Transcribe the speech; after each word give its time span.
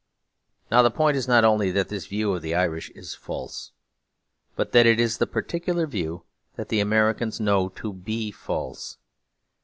Now 0.71 0.81
the 0.81 0.89
point 0.89 1.15
is 1.15 1.27
not 1.27 1.45
only 1.45 1.69
that 1.69 1.89
this 1.89 2.07
view 2.07 2.33
of 2.33 2.41
the 2.41 2.55
Irish 2.55 2.89
is 2.95 3.13
false, 3.13 3.71
but 4.55 4.71
that 4.71 4.87
it 4.87 4.99
is 4.99 5.19
the 5.19 5.27
particular 5.27 5.85
view 5.85 6.23
that 6.55 6.69
the 6.69 6.79
Americans 6.79 7.39
know 7.39 7.69
to 7.69 7.93
be 7.93 8.31
false. 8.31 8.97